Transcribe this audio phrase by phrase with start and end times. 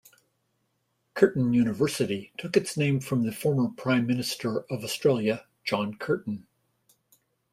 [1.13, 6.47] Curtin University took its name from the former Prime Minister of Australia, John Curtin.